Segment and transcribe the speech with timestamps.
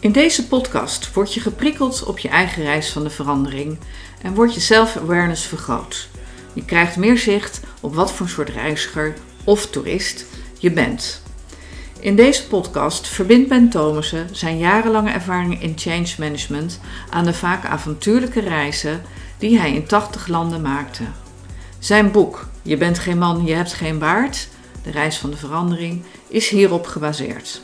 [0.00, 3.78] In deze podcast word je geprikkeld op je eigen reis van de verandering
[4.22, 6.08] en wordt je self-awareness vergroot.
[6.52, 10.24] Je krijgt meer zicht op wat voor soort reiziger of toerist
[10.58, 11.22] je bent.
[11.98, 16.80] In deze podcast verbindt Ben Thomassen zijn jarenlange ervaring in change management
[17.10, 19.02] aan de vaak avontuurlijke reizen
[19.38, 21.04] die hij in 80 landen maakte.
[21.78, 24.48] Zijn boek Je bent geen man, je hebt geen baard,
[24.82, 27.62] de reis van de verandering, is hierop gebaseerd.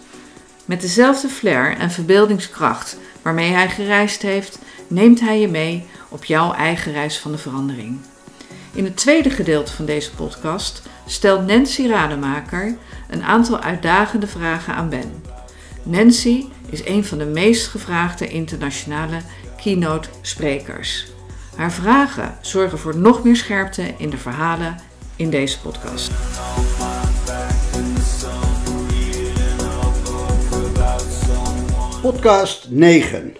[0.66, 6.52] Met dezelfde flair en verbeeldingskracht waarmee hij gereisd heeft, neemt hij je mee op jouw
[6.52, 7.98] eigen reis van de verandering.
[8.73, 12.77] In het tweede gedeelte van deze podcast stelt Nancy Rademaker
[13.10, 15.23] een aantal uitdagende vragen aan Ben.
[15.83, 19.19] Nancy is een van de meest gevraagde internationale
[19.62, 21.07] keynote sprekers.
[21.57, 24.77] Haar vragen zorgen voor nog meer scherpte in de verhalen
[25.16, 26.10] in deze podcast.
[32.07, 33.37] Podcast 9.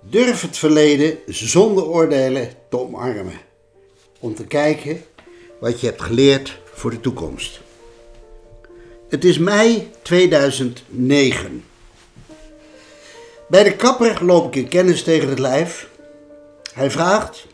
[0.00, 3.40] Durf het verleden zonder oordelen te omarmen.
[4.18, 5.04] Om te kijken
[5.60, 7.60] wat je hebt geleerd voor de toekomst.
[9.08, 11.64] Het is mei 2009.
[13.48, 15.88] Bij de kapper loop ik een kennis tegen het lijf.
[16.72, 17.46] Hij vraagt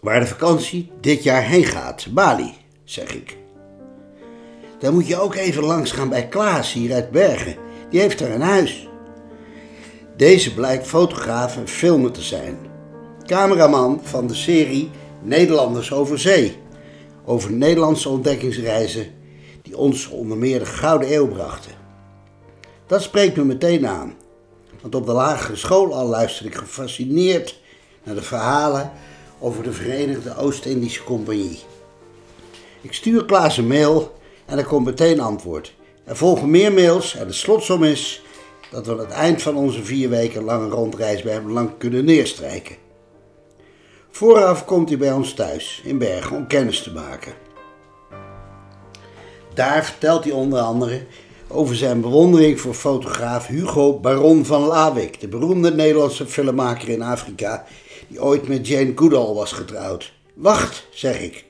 [0.00, 2.06] waar de vakantie dit jaar heen gaat.
[2.10, 3.36] Bali, zeg ik.
[4.78, 7.67] Dan moet je ook even langs gaan bij Klaas hier uit Bergen.
[7.90, 8.88] Die heeft daar een huis.
[10.16, 12.58] Deze blijkt fotograaf en filmer te zijn.
[13.26, 14.90] Cameraman van de serie
[15.22, 16.56] Nederlanders over zee.
[17.24, 19.06] Over Nederlandse ontdekkingsreizen
[19.62, 21.72] die ons onder meer de Gouden Eeuw brachten.
[22.86, 24.14] Dat spreekt me meteen aan.
[24.80, 27.60] Want op de lagere school al luisterde ik gefascineerd
[28.02, 28.92] naar de verhalen
[29.38, 31.58] over de Verenigde Oost-Indische Compagnie.
[32.80, 34.12] Ik stuur Klaas een mail
[34.46, 35.76] en er komt meteen antwoord.
[36.08, 38.22] Er volgen meer mails en de slotsom is
[38.70, 42.04] dat we aan het eind van onze vier weken lange rondreis bij hem lang kunnen
[42.04, 42.76] neerstrijken.
[44.10, 47.32] Vooraf komt hij bij ons thuis in Bergen om kennis te maken.
[49.54, 51.02] Daar vertelt hij onder andere
[51.48, 57.64] over zijn bewondering voor fotograaf Hugo Baron van Lawik, de beroemde Nederlandse filmmaker in Afrika,
[58.08, 60.12] die ooit met Jane Goodall was getrouwd.
[60.34, 61.44] Wacht, zeg ik,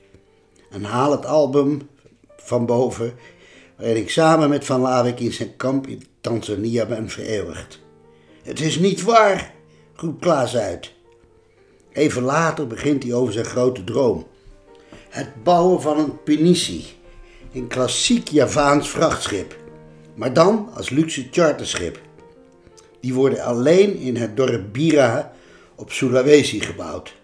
[0.69, 1.89] en haal het album
[2.37, 3.13] van boven
[3.79, 7.79] ik samen met Van Lawik in zijn kamp in Tanzania ben vereeuwigd.
[8.43, 9.53] Het is niet waar,
[9.95, 10.93] roept Klaas uit.
[11.91, 14.27] Even later begint hij over zijn grote droom.
[15.09, 16.85] Het bouwen van een Pinisi,
[17.53, 19.57] een klassiek Javaans vrachtschip,
[20.15, 22.01] maar dan als luxe charterschip.
[23.01, 25.33] Die worden alleen in het dorp Bira
[25.75, 27.15] op Sulawesi gebouwd.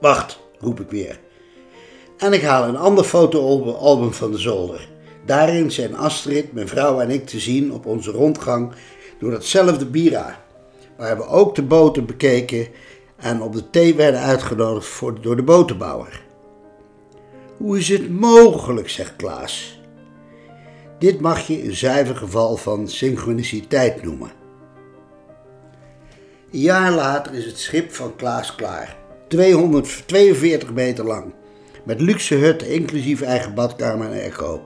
[0.00, 1.20] Wacht, roep ik weer.
[2.16, 4.88] En ik haal een ander fotoalbum van de zolder.
[5.26, 8.72] Daarin zijn Astrid, mijn vrouw en ik te zien op onze rondgang
[9.18, 10.44] door datzelfde Bira,
[10.96, 12.68] waar we ook de boten bekeken
[13.16, 16.24] en op de thee werden uitgenodigd voor, door de botenbouwer.
[17.56, 19.80] Hoe is het mogelijk, zegt Klaas.
[20.98, 24.30] Dit mag je een zuiver geval van synchroniciteit noemen.
[26.52, 28.96] Een jaar later is het schip van Klaas klaar,
[29.28, 31.32] 242 meter lang,
[31.84, 34.64] met luxe hutten inclusief eigen badkamer en echo.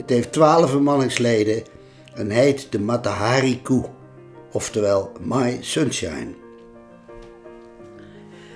[0.00, 1.62] Het heeft 12 bemanningsleden
[2.14, 3.84] en heet de Matahari Koe,
[4.52, 6.34] oftewel My Sunshine.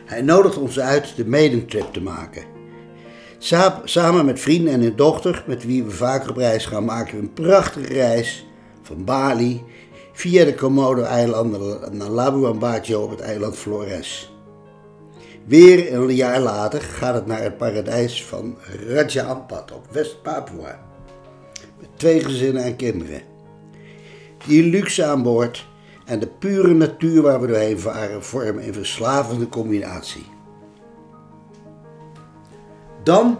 [0.04, 2.44] Hij nodigt ons uit de Maiden-trip te maken.
[3.84, 7.22] Samen met vrienden en hun dochter, met wie we vaker op reis gaan, maken we
[7.22, 8.46] een prachtige reis
[8.82, 9.64] van Bali
[10.12, 14.32] via de Komodo-eilanden naar Labuan Bajo op het eiland Flores.
[15.46, 18.56] Weer een jaar later gaat het naar het paradijs van
[18.86, 20.92] Raja Ampat op West-Papua.
[22.04, 23.22] Twee gezinnen en kinderen.
[24.46, 25.66] Die luxe aan boord
[26.04, 30.24] en de pure natuur waar we doorheen varen vormen een verslavende combinatie.
[33.02, 33.38] Dan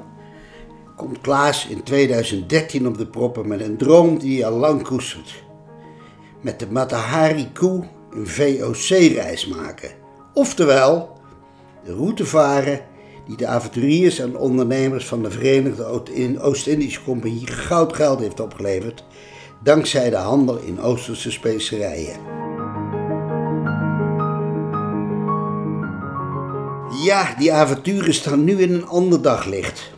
[0.97, 5.45] komt Klaas in 2013 op de proppen met een droom die hij al lang koestert.
[6.41, 9.91] Met de Matahari Koe een VOC-reis maken.
[10.35, 11.19] Oftewel,
[11.85, 12.81] de route varen
[13.27, 15.85] die de avonturiers en ondernemers van de Verenigde
[16.41, 19.05] Oost-Indische Compagnie goud geld heeft opgeleverd,
[19.63, 22.17] dankzij de handel in Oosterse specerijen.
[27.05, 29.93] Ja, die avonturen staan nu in een ander daglicht.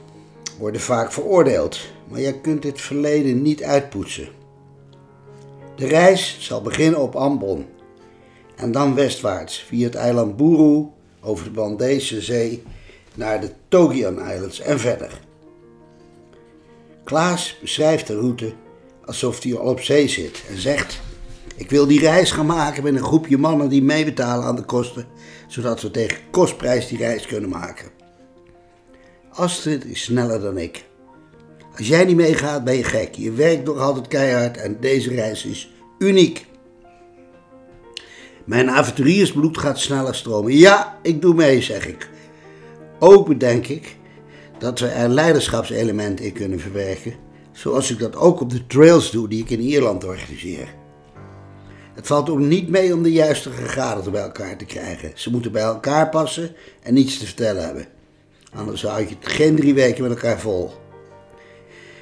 [0.59, 4.29] Worden vaak veroordeeld, maar je kunt dit verleden niet uitpoetsen.
[5.77, 7.67] De reis zal beginnen op Ambon
[8.57, 10.87] en dan westwaarts via het eiland Buru
[11.21, 12.63] over de Bandese Zee
[13.17, 15.21] naar de Togian Islands en verder.
[17.05, 18.53] Klaas beschrijft de route
[19.05, 21.01] alsof hij al op zee zit en zegt:
[21.57, 25.07] Ik wil die reis gaan maken met een groepje mannen die meebetalen aan de kosten,
[25.47, 27.89] zodat we tegen kostprijs die reis kunnen maken.
[29.31, 30.85] Astrid is sneller dan ik.
[31.77, 33.15] Als jij niet meegaat, ben je gek.
[33.15, 36.47] Je werkt nog altijd keihard en deze reis is uniek.
[38.45, 40.53] Mijn avonturiersbloed gaat sneller stromen.
[40.53, 42.09] Ja, ik doe mee, zeg ik.
[42.99, 43.97] Ook bedenk ik
[44.59, 47.15] dat we er leiderschapselementen in kunnen verwerken,
[47.53, 50.75] zoals ik dat ook op de trails doe die ik in Ierland organiseer.
[51.95, 55.13] Het valt ook niet mee om de juiste gegadigden bij elkaar te krijgen.
[55.15, 57.87] Ze moeten bij elkaar passen en niets te vertellen hebben.
[58.55, 60.71] Anders houd je het geen drie weken met elkaar vol.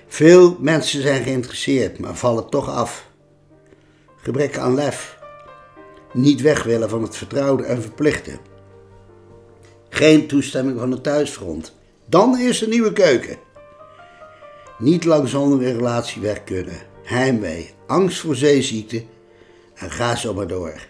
[0.06, 3.10] Veel mensen zijn geïnteresseerd, maar vallen toch af.
[4.16, 5.18] Gebrek aan lef.
[6.12, 8.38] Niet weg willen van het vertrouwde en verplichten.
[9.94, 11.72] Geen toestemming van het thuisfront.
[12.06, 13.38] Dan is een nieuwe keuken.
[14.78, 16.78] Niet lang zonder een relatie weg kunnen.
[17.02, 19.04] Heimwee, angst voor zeeziekte
[19.74, 20.86] en ga zo maar door.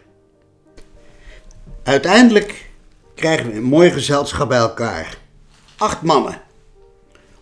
[1.82, 2.70] Uiteindelijk
[3.14, 5.18] krijgen we een mooi gezelschap bij elkaar.
[5.76, 6.42] Acht mannen.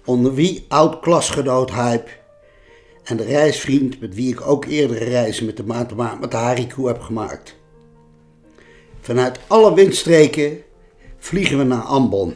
[0.04, 2.10] Onder wie oud-klasgenoot Hype
[3.04, 5.64] en de reisvriend met wie ik ook eerdere reizen met de
[6.20, 7.56] met de heb gemaakt.
[9.00, 10.62] Vanuit alle windstreken
[11.22, 12.34] vliegen we naar Ambon.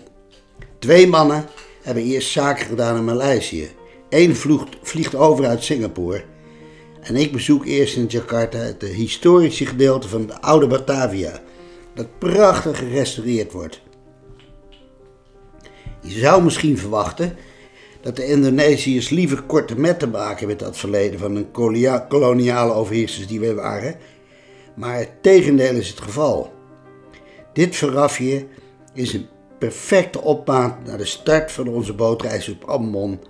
[0.78, 1.44] Twee mannen
[1.82, 3.68] hebben eerst zaken gedaan in Maleisië.
[4.08, 6.24] Eén vliegt, vliegt over uit Singapore.
[7.00, 11.42] En ik bezoek eerst in Jakarta het historische gedeelte van de oude Batavia,
[11.94, 13.80] dat prachtig gerestaureerd wordt.
[16.00, 17.36] Je zou misschien verwachten
[18.00, 21.50] dat de Indonesiërs liever korte metten maken met dat verleden van een
[22.08, 23.96] koloniale overheersers die we waren,
[24.74, 26.52] maar het tegendeel is het geval.
[27.52, 28.46] Dit verrafje
[28.96, 29.26] is een
[29.58, 33.20] perfecte opmaat naar de start van onze bootreis op Ambon,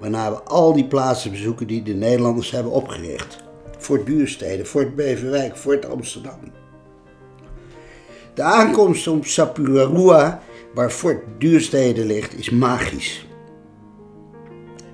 [0.00, 3.38] waarna we al die plaatsen bezoeken die de Nederlanders hebben opgericht.
[3.78, 6.38] Fort Duurstede, Fort Beverwijk, Fort Amsterdam.
[8.34, 10.42] De aankomst op Sapurarua,
[10.74, 13.26] waar Fort Duurstede ligt, is magisch.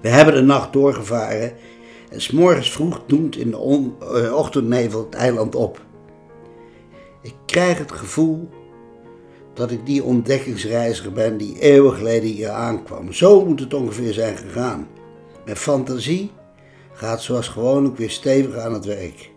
[0.01, 1.53] We hebben de nacht doorgevaren
[2.11, 5.85] en s morgens vroeg doemt in de eh, ochtendnevel het eiland op.
[7.23, 8.49] Ik krijg het gevoel
[9.57, 13.13] dat ik die ontdekkingsreiziger ben die eeuwen geleden hier aankwam.
[13.13, 14.89] Zo moet het ongeveer zijn gegaan.
[15.45, 16.31] Mijn fantasie
[16.93, 19.31] gaat zoals gewoonlijk weer stevig aan het werk.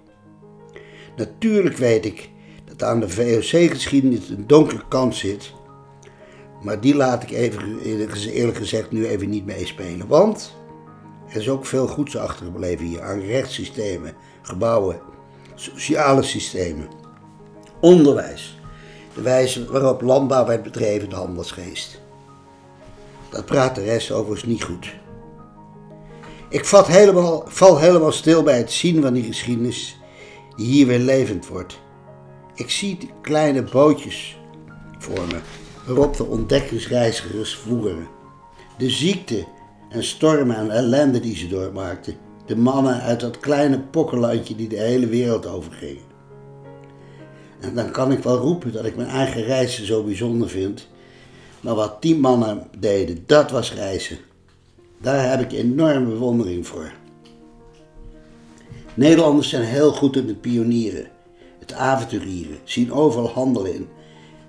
[1.16, 2.30] Natuurlijk weet ik
[2.66, 5.54] dat aan de VOC-geschiedenis een donkere kant zit,
[6.64, 7.80] maar die laat ik even,
[8.30, 10.08] eerlijk gezegd nu even niet meespelen.
[10.08, 10.56] Want
[11.30, 15.00] er is ook veel goeds achtergebleven hier aan rechtssystemen, gebouwen,
[15.56, 16.88] sociale systemen,
[17.82, 18.59] onderwijs
[19.16, 22.02] de wijze waarop landbouw werd bedreven, de handelsgeest.
[23.30, 24.96] Dat praat de rest overigens niet goed.
[26.50, 29.98] Ik vat helemaal, val helemaal stil bij het zien van die geschiedenis
[30.56, 31.80] die hier weer levend wordt.
[32.56, 34.38] Ik zie de kleine bootjes
[34.98, 35.40] voor me,
[35.86, 38.08] waarop de ontdekkingsreizigers voeren.
[38.78, 39.46] De ziekte
[39.90, 42.18] en stormen en ellende die ze doormaakten.
[42.46, 46.09] De mannen uit dat kleine pokkenlandje die de hele wereld overgingen.
[47.60, 50.88] En dan kan ik wel roepen dat ik mijn eigen reizen zo bijzonder vind.
[51.62, 54.18] Maar wat die mannen deden, dat was reizen.
[55.02, 56.92] Daar heb ik enorme bewondering voor.
[58.94, 61.08] Nederlanders zijn heel goed in het pionieren,
[61.60, 63.88] het avonturieren, zien overal handel in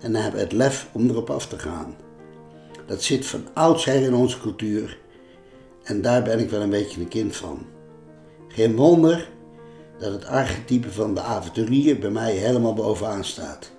[0.00, 1.94] en hebben het lef om erop af te gaan.
[2.86, 4.98] Dat zit van oudsher in onze cultuur
[5.82, 7.66] en daar ben ik wel een beetje een kind van.
[8.48, 9.28] Geen wonder
[10.00, 13.70] dat het archetype van de avonturier bij mij helemaal bovenaan staat.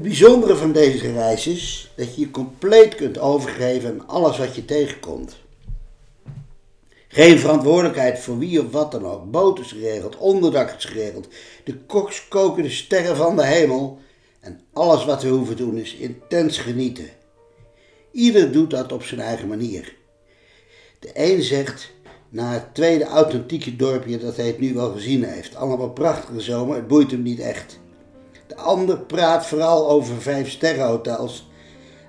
[0.00, 4.54] Het bijzondere van deze reis is dat je je compleet kunt overgeven aan alles wat
[4.54, 5.36] je tegenkomt.
[7.08, 9.30] Geen verantwoordelijkheid voor wie of wat dan ook.
[9.30, 11.28] Boot is geregeld, onderdak is geregeld.
[11.64, 13.98] De koks koken de sterren van de hemel.
[14.40, 17.08] En alles wat we hoeven doen is intens genieten.
[18.12, 19.96] Ieder doet dat op zijn eigen manier.
[20.98, 21.92] De een zegt
[22.28, 25.56] naar het tweede authentieke dorpje dat hij het nu wel gezien heeft.
[25.56, 27.78] Allemaal prachtige zomer, het boeit hem niet echt.
[28.50, 31.50] De ander praat vooral over vijf sterrenhotels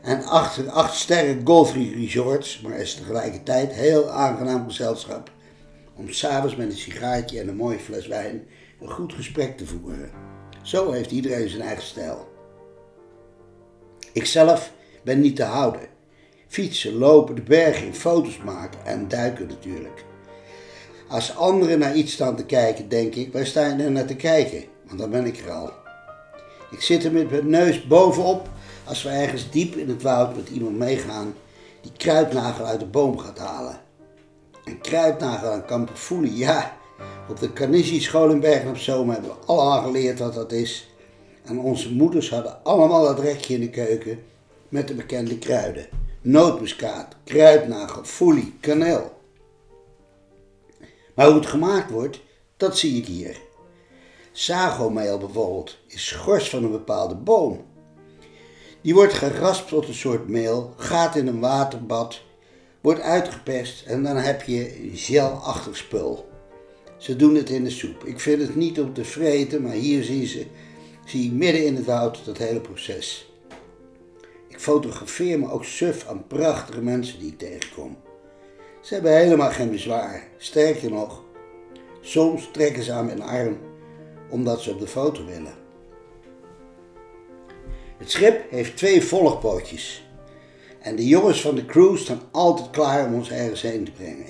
[0.01, 5.31] en acht, acht sterren golf resorts, maar is tegelijkertijd heel aangenaam gezelschap
[5.95, 8.48] om s'avonds met een sigaartje en een mooie fles wijn
[8.79, 10.12] een goed gesprek te voeren.
[10.62, 12.27] Zo heeft iedereen zijn eigen stijl.
[14.13, 14.71] Ikzelf
[15.03, 15.88] ben niet te houden.
[16.48, 20.05] Fietsen, lopen, de bergen in, foto's maken en duiken natuurlijk.
[21.07, 24.15] Als anderen naar iets staan te kijken, denk ik, waar sta je er naar te
[24.15, 24.63] kijken?
[24.86, 25.80] Want dan ben ik er al.
[26.71, 28.49] Ik zit er met mijn neus bovenop
[28.83, 31.33] als we ergens diep in het woud met iemand meegaan
[31.81, 33.79] die kruidnagel uit de boom gaat halen.
[34.63, 36.77] Een kruidnagel aan kamperfoelie, ja.
[37.29, 40.89] Op de Carnegie school in Bergen op Zoom hebben we allemaal geleerd wat dat is.
[41.43, 44.23] En onze moeders hadden allemaal dat rekje in de keuken
[44.69, 45.87] met de bekende kruiden.
[46.21, 49.19] Nootmuskaat, kruidnagel, foelie, kaneel.
[51.15, 52.21] Maar hoe het gemaakt wordt,
[52.57, 53.37] dat zie ik hier.
[54.31, 57.65] Sagomeel bijvoorbeeld is schors van een bepaalde boom.
[58.81, 62.21] Die wordt geraspt tot een soort meel, gaat in een waterbad,
[62.81, 66.29] wordt uitgepest en dan heb je gelachtig spul.
[66.97, 68.03] Ze doen het in de soep.
[68.03, 70.45] Ik vind het niet om te vreten, maar hier zien ze,
[71.05, 73.31] zie je midden in het hout dat hele proces.
[74.47, 77.97] Ik fotografeer me ook suf aan prachtige mensen die ik tegenkom.
[78.81, 80.27] Ze hebben helemaal geen bezwaar.
[80.38, 81.23] Sterker nog,
[82.01, 83.57] soms trekken ze aan mijn arm
[84.31, 85.53] omdat ze op de foto willen.
[87.97, 90.09] Het schip heeft twee volgpootjes.
[90.79, 94.25] En de jongens van de crew staan altijd klaar om ons ergens heen te brengen.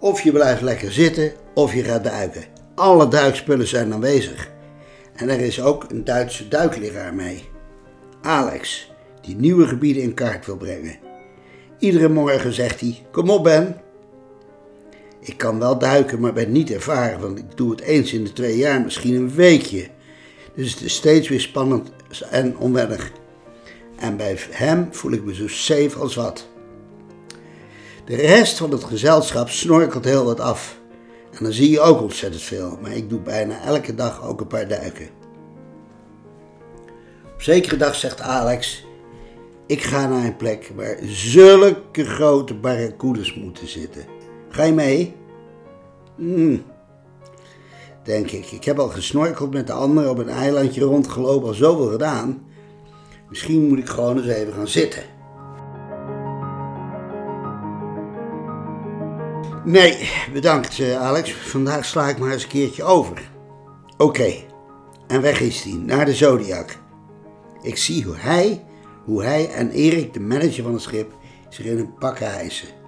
[0.00, 2.44] Of je blijft lekker zitten of je gaat duiken.
[2.74, 4.50] Alle duikspullen zijn aanwezig.
[5.16, 7.48] En er is ook een Duitse duikleraar mee.
[8.22, 10.98] Alex, die nieuwe gebieden in kaart wil brengen.
[11.78, 13.81] Iedere morgen zegt hij: Kom op, Ben.
[15.24, 18.32] Ik kan wel duiken, maar ben niet ervaren, want ik doe het eens in de
[18.32, 19.88] twee jaar, misschien een weekje.
[20.54, 21.90] Dus het is steeds weer spannend
[22.30, 23.12] en onwennig.
[23.96, 26.48] En bij hem voel ik me zo safe als wat.
[28.04, 30.80] De rest van het gezelschap snorkelt heel wat af.
[31.32, 34.46] En dan zie je ook ontzettend veel, maar ik doe bijna elke dag ook een
[34.46, 35.08] paar duiken.
[37.34, 38.84] Op zekere dag zegt Alex:
[39.66, 44.21] Ik ga naar een plek waar zulke grote barracudas moeten zitten.
[44.52, 45.14] Ga je mee?
[46.16, 46.62] Hmm.
[48.04, 48.50] Denk ik.
[48.50, 52.46] Ik heb al gesnorkeld met de anderen op een eilandje rondgelopen, al zoveel gedaan.
[53.28, 55.02] Misschien moet ik gewoon eens even gaan zitten.
[59.64, 61.32] Nee, bedankt eh, Alex.
[61.32, 63.30] Vandaag sla ik maar eens een keertje over.
[63.96, 64.32] Oké,
[65.06, 66.78] en weg is hij, naar de Zodiac.
[67.62, 68.64] Ik zie hoe hij,
[69.04, 71.12] hoe hij en Erik, de manager van het schip,
[71.48, 72.81] zich in een pak hijsen.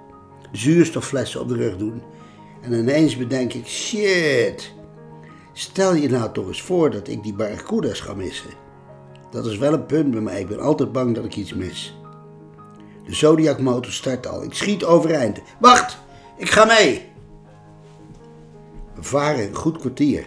[0.57, 2.03] Zuurstofflessen op de rug doen.
[2.63, 4.73] En ineens bedenk ik, shit.
[5.53, 8.51] Stel je nou toch eens voor dat ik die barracuda's ga missen.
[9.31, 10.41] Dat is wel een punt bij mij.
[10.41, 11.99] Ik ben altijd bang dat ik iets mis.
[13.07, 14.43] De Zodiac motor start al.
[14.43, 15.41] Ik schiet overeind.
[15.61, 15.99] Wacht!
[16.37, 17.09] Ik ga mee.
[18.95, 20.27] We varen een goed kwartier.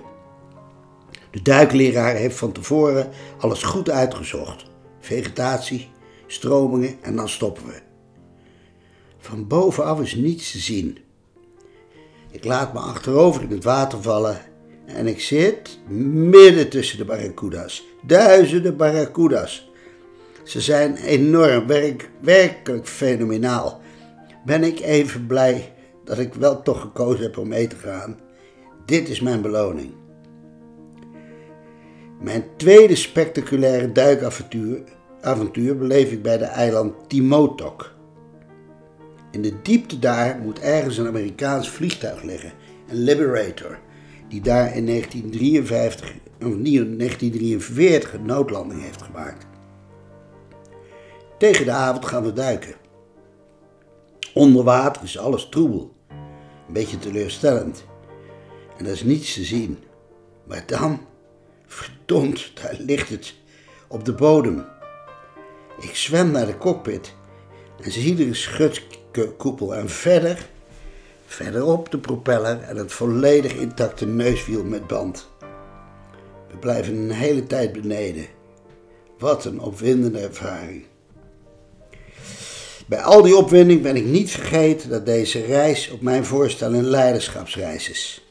[1.32, 4.66] De duikleraar heeft van tevoren alles goed uitgezocht.
[5.00, 5.90] Vegetatie,
[6.28, 7.87] stromingen en dan stoppen we.
[9.28, 10.98] Van bovenaf is niets te zien.
[12.32, 14.38] Ik laat me achterover in het water vallen
[14.86, 17.84] en ik zit midden tussen de barracuda's.
[18.06, 19.70] Duizenden barracuda's.
[20.44, 23.82] Ze zijn enorm, werk, werkelijk fenomenaal.
[24.46, 28.20] Ben ik even blij dat ik wel toch gekozen heb om mee te gaan.
[28.86, 29.94] Dit is mijn beloning.
[32.22, 34.84] Mijn tweede spectaculaire duikavontuur
[35.22, 37.96] avontuur beleef ik bij de eiland Timotok.
[39.32, 42.52] In de diepte daar moet ergens een Amerikaans vliegtuig liggen,
[42.88, 43.80] een Liberator,
[44.30, 49.46] die daar in 1953, of 1943 een noodlanding heeft gemaakt.
[51.38, 52.76] Tegen de avond gaan we duiken.
[54.34, 55.96] Onder water is alles troebel.
[56.68, 57.86] Een beetje teleurstellend.
[58.78, 59.78] En er is niets te zien.
[60.44, 61.00] Maar dan,
[61.66, 63.36] verdomd, daar ligt het
[63.88, 64.66] op de bodem.
[65.80, 67.16] Ik zwem naar de cockpit
[67.82, 68.36] en zie er een
[69.18, 70.48] schutkoepel en verder,
[71.26, 75.28] verderop de propeller en het volledig intacte neuswiel met band.
[76.52, 78.26] We blijven een hele tijd beneden.
[79.20, 80.86] Wat een opwindende ervaring.
[82.88, 86.88] Bij al die opwinding ben ik niet vergeten dat deze reis op mijn voorstel een
[86.90, 88.26] leiderschapsreis is.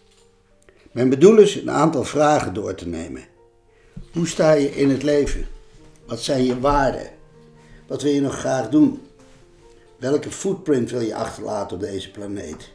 [0.92, 3.24] Mijn bedoel is een aantal vragen door te nemen.
[4.12, 5.46] Hoe sta je in het leven?
[6.06, 7.10] Wat zijn je waarden?
[7.86, 9.00] Wat wil je nog graag doen?
[9.98, 12.72] Welke footprint wil je achterlaten op deze planeet?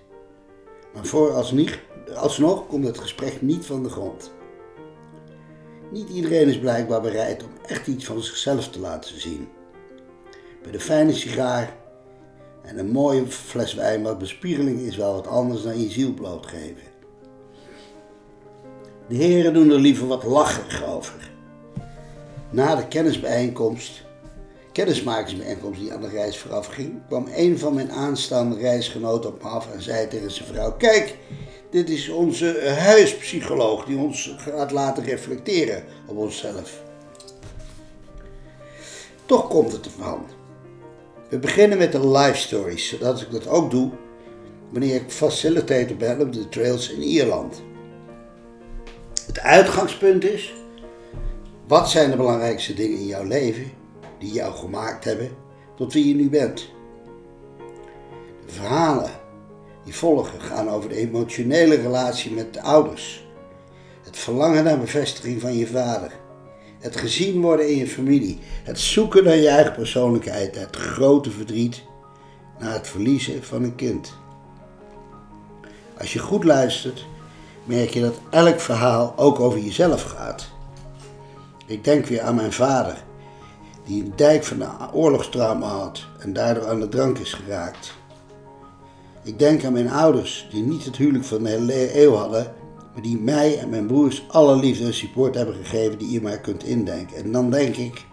[0.93, 4.31] Maar vooralsnog komt het gesprek niet van de grond.
[5.91, 9.47] Niet iedereen is blijkbaar bereid om echt iets van zichzelf te laten zien.
[10.61, 11.75] Bij de fijne sigaar
[12.61, 16.89] en een mooie fles wijn wat bespiegeling is wel wat anders dan je ziel blootgeven.
[19.07, 21.31] De heren doen er liever wat lacherig over.
[22.49, 24.03] Na de kennisbijeenkomst
[24.71, 29.49] kennismakingsbijeenkomst die aan de reis vooraf ging, kwam een van mijn aanstaande reisgenoten op me
[29.49, 31.17] af en zei tegen zijn vrouw: Kijk,
[31.69, 36.81] dit is onze huispsycholoog die ons gaat laten reflecteren op onszelf.
[39.25, 40.25] Toch komt het ervan.
[41.29, 43.91] We beginnen met de life stories, zodat ik dat ook doe
[44.69, 47.61] wanneer ik facilitator ben op de trails in Ierland.
[49.25, 50.53] Het uitgangspunt is:
[51.67, 53.71] wat zijn de belangrijkste dingen in jouw leven
[54.21, 55.29] die jou gemaakt hebben
[55.75, 56.69] tot wie je nu bent?
[58.45, 59.11] De verhalen
[59.83, 63.27] die volgen gaan over de emotionele relatie met de ouders,
[64.03, 66.11] het verlangen naar bevestiging van je vader,
[66.79, 71.83] het gezien worden in je familie, het zoeken naar je eigen persoonlijkheid, het grote verdriet
[72.59, 74.13] na het verliezen van een kind.
[75.97, 77.05] Als je goed luistert,
[77.63, 80.49] merk je dat elk verhaal ook over jezelf gaat.
[81.65, 83.03] Ik denk weer aan mijn vader,
[83.85, 87.93] die een dijk van een oorlogstrauma had en daardoor aan de drank is geraakt.
[89.23, 92.53] Ik denk aan mijn ouders, die niet het huwelijk van de hele eeuw hadden,
[92.93, 96.39] maar die mij en mijn broers alle liefde en support hebben gegeven die je maar
[96.39, 97.17] kunt indenken.
[97.17, 98.05] En dan denk ik,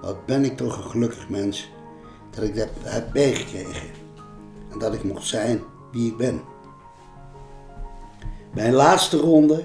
[0.00, 1.70] wat ben ik toch een gelukkig mens
[2.30, 3.88] dat ik dat heb meegekregen.
[4.72, 5.62] En dat ik mocht zijn
[5.92, 6.40] wie ik ben.
[8.54, 9.64] Bij een laatste ronde,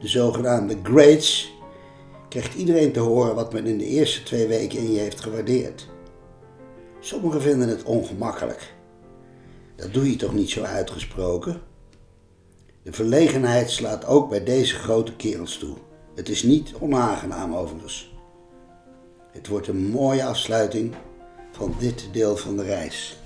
[0.00, 1.53] de zogenaamde grades,
[2.40, 5.88] krijgt iedereen te horen wat men in de eerste twee weken in je heeft gewaardeerd.
[7.00, 8.74] Sommigen vinden het ongemakkelijk.
[9.76, 11.60] Dat doe je toch niet zo uitgesproken?
[12.82, 15.76] De verlegenheid slaat ook bij deze grote kerels toe.
[16.14, 18.14] Het is niet onaangenaam overigens.
[19.32, 20.94] Het wordt een mooie afsluiting
[21.52, 23.18] van dit deel van de reis.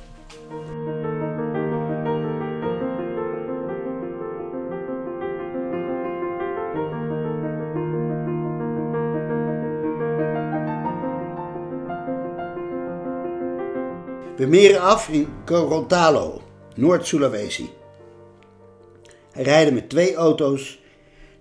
[14.39, 16.43] We meren af in Gorontalo,
[16.75, 17.71] Noord-Sulawesi.
[19.33, 20.81] We rijden met twee auto's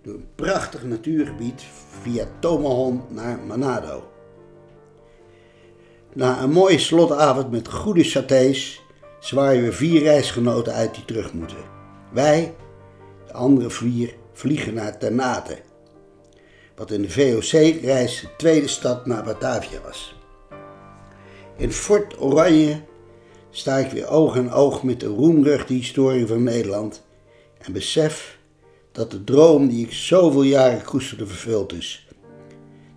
[0.03, 1.63] door een prachtig natuurgebied
[2.01, 4.03] via Tomahon naar Manado.
[6.13, 8.81] Na een mooie slotavond met goede satés
[9.19, 11.63] zwaaien we vier reisgenoten uit die terug moeten.
[12.13, 12.55] Wij,
[13.27, 15.57] de andere vier, vliegen naar Ternate,
[16.75, 20.16] wat in de VOC-reis de tweede stad naar Batavia was.
[21.57, 22.81] In Fort Oranje
[23.49, 27.05] sta ik weer oog in oog met de roemruchte historie van Nederland
[27.57, 28.37] en besef
[28.91, 32.07] dat de droom die ik zoveel jaren koesterde vervuld is.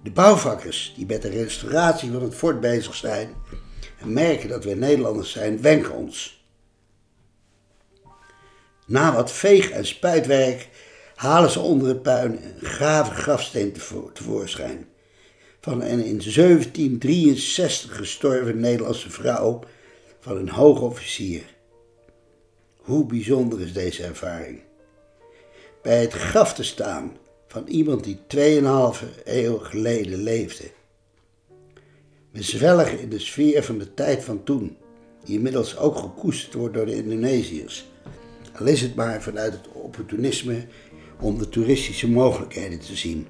[0.02, 3.34] De bouwvakkers die met de restauratie van het fort bezig zijn
[3.98, 6.44] en merken dat we Nederlanders zijn, wenken ons.
[8.86, 10.68] Na wat veeg- en spuitwerk
[11.14, 13.72] halen ze onder het puin een grave grafsteen
[14.12, 14.88] tevoorschijn
[15.60, 19.60] van een in 1763 gestorven Nederlandse vrouw
[20.20, 21.42] van een hoogofficier.
[22.76, 24.60] Hoe bijzonder is deze ervaring?
[25.82, 30.64] Bij het graf te staan van iemand die 2,5 eeuw geleden leefde.
[32.30, 34.76] We zwelgen in de sfeer van de tijd van toen,
[35.24, 37.86] die inmiddels ook gekoesterd wordt door de Indonesiërs.
[38.58, 40.66] Al is het maar vanuit het opportunisme
[41.20, 43.26] om de toeristische mogelijkheden te zien.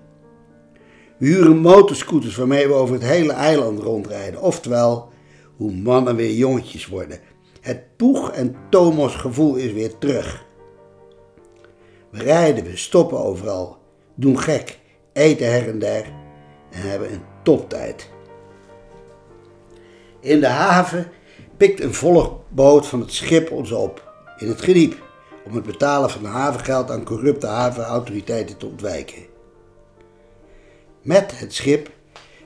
[1.21, 4.41] Huren motorscooters waarmee we over het hele eiland rondrijden.
[4.41, 5.09] Oftewel,
[5.57, 7.21] hoe mannen weer jongetjes worden.
[7.61, 10.47] Het Poeg- en Thomas gevoel is weer terug.
[12.11, 13.79] We rijden, we stoppen overal,
[14.15, 14.79] doen gek,
[15.13, 16.05] eten her en der
[16.71, 18.11] en hebben een toptijd.
[20.21, 21.11] In de haven
[21.57, 25.03] pikt een volgboot van het schip ons op, in het gediep,
[25.45, 29.30] om het betalen van havengeld aan corrupte havenautoriteiten te ontwijken.
[31.11, 31.91] Met het schip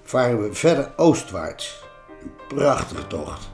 [0.02, 1.84] varen we verder oostwaarts.
[2.22, 3.53] Een prachtige tocht.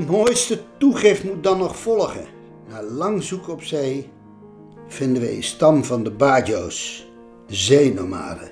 [0.00, 2.24] De mooiste toegift moet dan nog volgen.
[2.68, 4.08] Na lang zoeken op zee
[4.86, 7.06] vinden we een stam van de Bajo's,
[7.46, 8.50] de zeenomaden.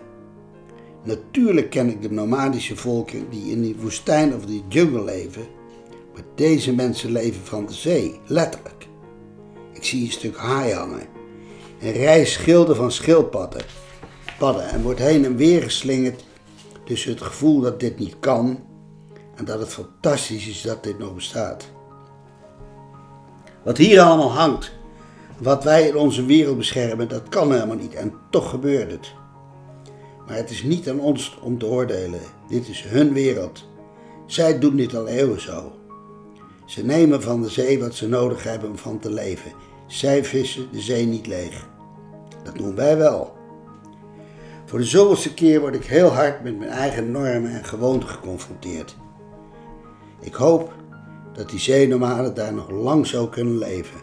[1.05, 5.47] Natuurlijk ken ik de nomadische volken die in die woestijn of die jungle leven,
[6.15, 8.87] maar deze mensen leven van de zee, letterlijk.
[9.73, 11.07] Ik zie een stuk haai hangen,
[11.81, 13.63] een rij schilden van schildpadden
[14.39, 16.25] padden, en wordt heen en weer geslingerd
[16.85, 18.59] tussen het gevoel dat dit niet kan
[19.38, 21.68] En dat het fantastisch is dat dit nog bestaat.
[23.64, 24.72] Wat hier allemaal hangt,
[25.38, 27.94] wat wij in onze wereld beschermen, dat kan helemaal niet.
[27.94, 29.12] En toch gebeurt het.
[30.27, 32.20] Maar het is niet aan ons om te oordelen.
[32.48, 33.68] Dit is hun wereld.
[34.27, 35.72] Zij doen dit al eeuwen zo.
[36.66, 39.53] Ze nemen van de zee wat ze nodig hebben om van te leven.
[39.87, 41.68] Zij vissen de zee niet leeg.
[42.42, 43.37] Dat doen wij wel.
[44.64, 48.96] Voor de zoveelste keer word ik heel hard met mijn eigen normen en gewoonten geconfronteerd.
[50.21, 50.73] Ik hoop
[51.33, 54.01] dat die zeenomalen daar nog lang zo kunnen leven.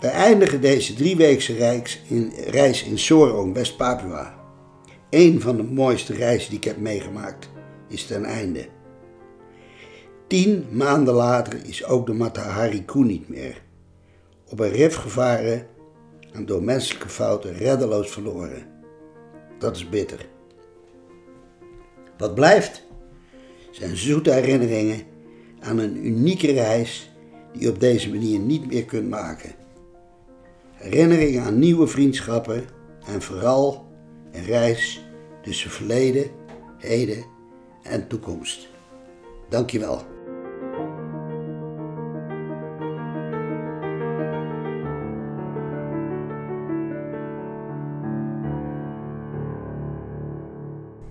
[0.00, 4.34] Wij eindigen deze drieweekse reis in, reis in Sorong, West-Papua.
[5.10, 7.50] Een van de mooiste reizen die ik heb meegemaakt
[7.88, 8.68] is ten einde.
[10.26, 13.62] Tien maanden later is ook de Matahari Koe niet meer.
[14.48, 15.66] Op een rif gevaren
[16.32, 18.66] en door menselijke fouten reddeloos verloren.
[19.58, 20.26] Dat is bitter.
[22.18, 22.82] Wat blijft
[23.72, 25.02] zijn zoete herinneringen
[25.60, 27.10] aan een unieke reis
[27.52, 29.54] die je op deze manier niet meer kunt maken.
[30.72, 32.64] Herinneringen aan nieuwe vriendschappen
[33.06, 33.86] en vooral
[34.32, 35.04] een reis
[35.42, 36.30] tussen verleden,
[36.78, 37.24] heden
[37.82, 38.68] en toekomst.
[39.48, 40.11] Dankjewel.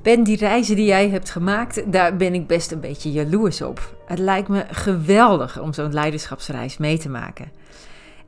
[0.02, 3.96] Ben, die reizen die jij hebt gemaakt, daar ben ik best een beetje jaloers op.
[4.06, 7.52] Het lijkt me geweldig om zo'n leiderschapsreis mee te maken.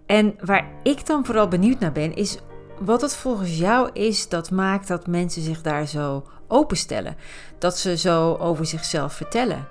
[0.05, 2.37] En waar ik dan vooral benieuwd naar ben, is
[2.79, 7.15] wat het volgens jou is dat maakt dat mensen zich daar zo openstellen.
[7.59, 9.67] Dat ze zo over zichzelf vertellen.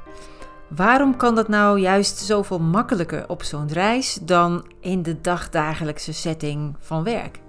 [0.69, 6.77] Waarom kan dat nou juist zoveel makkelijker op zo'n reis dan in de dagdagelijkse setting
[6.79, 7.41] van werk?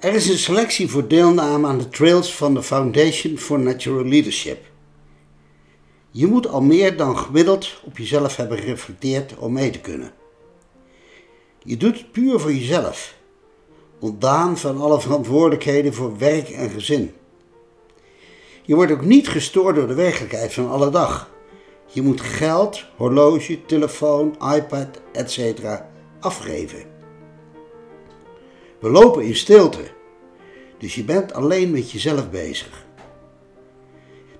[0.00, 4.64] Er is een selectie voor deelname aan de trails van de Foundation for Natural Leadership.
[6.10, 10.12] Je moet al meer dan gemiddeld op jezelf hebben gereflecteerd om mee te kunnen.
[11.62, 13.14] Je doet het puur voor jezelf,
[13.98, 17.12] ontdaan van alle verantwoordelijkheden voor werk en gezin.
[18.62, 21.30] Je wordt ook niet gestoord door de werkelijkheid van alle dag.
[21.86, 25.40] Je moet geld, horloge, telefoon, iPad, etc.
[26.20, 26.89] afgeven.
[28.80, 29.82] We lopen in stilte,
[30.78, 32.84] dus je bent alleen met jezelf bezig.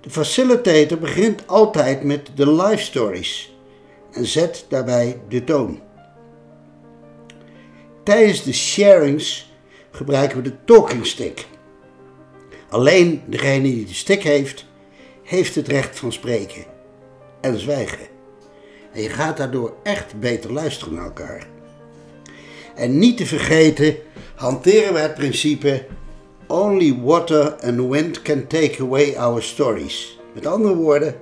[0.01, 3.55] De facilitator begint altijd met de life stories
[4.11, 5.79] en zet daarbij de toon.
[8.03, 9.53] Tijdens de sharings
[9.91, 11.47] gebruiken we de talking stick.
[12.69, 14.65] Alleen degene die de stick heeft,
[15.23, 16.65] heeft het recht van spreken
[17.41, 18.07] en zwijgen.
[18.93, 21.47] En je gaat daardoor echt beter luisteren naar elkaar.
[22.75, 23.97] En niet te vergeten
[24.41, 25.85] hanteren we het principe
[26.47, 30.19] Only water and wind can take away our stories.
[30.33, 31.15] Met andere woorden,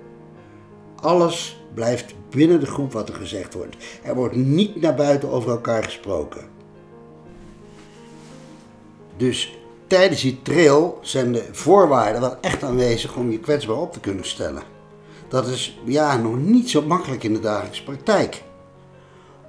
[0.95, 3.75] alles blijft binnen de groep wat er gezegd wordt.
[4.03, 6.41] Er wordt niet naar buiten over elkaar gesproken.
[9.17, 13.99] Dus tijdens die trail zijn de voorwaarden wel echt aanwezig om je kwetsbaar op te
[13.99, 14.63] kunnen stellen.
[15.27, 18.43] Dat is ja nog niet zo makkelijk in de dagelijkse praktijk.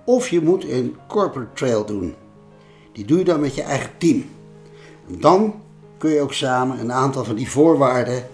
[0.05, 2.15] Of je moet een corporate trail doen.
[2.93, 4.25] Die doe je dan met je eigen team.
[5.07, 5.55] Dan
[5.99, 8.29] kun je ook samen een aantal van die voorwaarden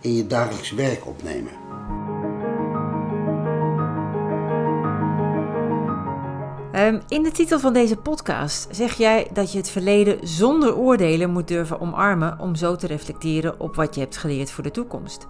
[0.00, 1.52] in je dagelijks werk opnemen.
[6.72, 11.30] Ehm, in de titel van deze podcast zeg jij dat je het verleden zonder oordelen
[11.30, 15.26] moet durven omarmen om zo te reflecteren op wat je hebt geleerd voor de toekomst.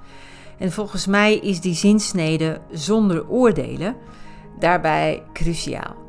[0.58, 3.96] En volgens mij is die zinsnede zonder oordelen
[4.58, 6.03] daarbij cruciaal.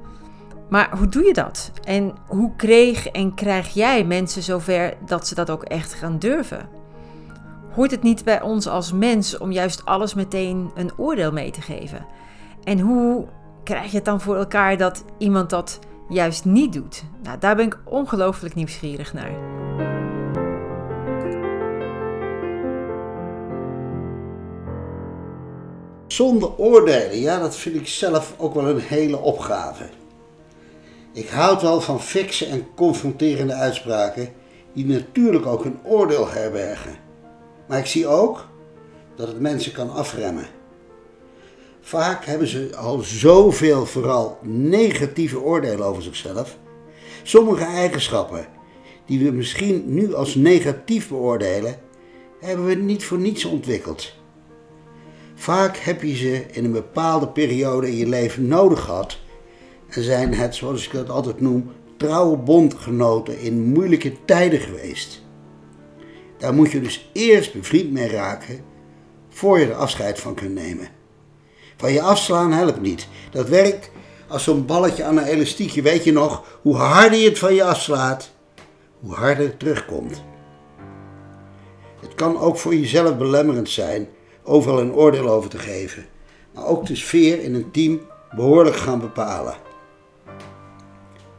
[0.69, 1.71] Maar hoe doe je dat?
[1.84, 6.69] En hoe kreeg en krijg jij mensen zover dat ze dat ook echt gaan durven?
[7.71, 11.62] Hoort het niet bij ons als mens om juist alles meteen een oordeel mee te
[11.62, 12.06] geven?
[12.63, 13.25] En hoe
[13.63, 17.04] krijg je het dan voor elkaar dat iemand dat juist niet doet?
[17.23, 19.32] Nou, daar ben ik ongelooflijk nieuwsgierig naar.
[26.08, 29.89] Zonder oordelen, ja, dat vind ik zelf ook wel een hele opgave.
[31.15, 34.30] Ik houd wel van fikse en confronterende uitspraken
[34.73, 36.95] die natuurlijk ook een oordeel herbergen.
[37.67, 38.47] Maar ik zie ook
[39.15, 40.45] dat het mensen kan afremmen.
[41.82, 46.58] Vaak hebben ze al zoveel vooral negatieve oordelen over zichzelf.
[47.23, 48.47] Sommige eigenschappen
[49.06, 51.80] die we misschien nu als negatief beoordelen,
[52.39, 54.13] hebben we niet voor niets ontwikkeld.
[55.36, 59.23] Vaak heb je ze in een bepaalde periode in je leven nodig gehad
[60.03, 65.23] zijn het, zoals ik dat altijd noem, trouwe bondgenoten in moeilijke tijden geweest.
[66.38, 68.60] Daar moet je dus eerst bevriend mee raken
[69.29, 70.88] voor je er afscheid van kunt nemen.
[71.77, 73.08] Van je afslaan helpt niet.
[73.31, 73.89] Dat werkt
[74.27, 75.81] als zo'n balletje aan een elastiekje.
[75.81, 78.31] Weet je nog, hoe harder je het van je afslaat,
[78.99, 80.23] hoe harder het terugkomt.
[82.01, 84.08] Het kan ook voor jezelf belemmerend zijn
[84.43, 86.05] overal een oordeel over te geven,
[86.53, 88.01] maar ook de sfeer in een team
[88.36, 89.55] behoorlijk gaan bepalen.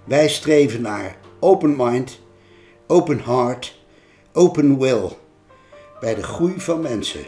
[0.06, 2.20] Wij streven naar open mind,
[2.86, 3.78] open heart,
[4.32, 5.08] open will
[6.00, 7.24] bij de groei van mensen.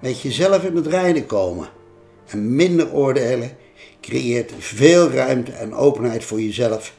[0.00, 1.68] Met jezelf in het reinen komen
[2.26, 3.56] en minder oordelen
[4.00, 6.94] creëert veel ruimte en openheid voor jezelf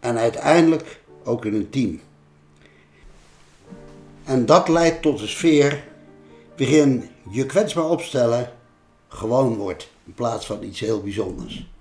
[0.00, 2.00] en uiteindelijk ook in een team.
[4.24, 5.84] En dat leidt tot een sfeer
[6.56, 8.52] waarin je kwetsbaar opstellen
[9.08, 11.71] gewoon wordt in plaats van iets heel bijzonders.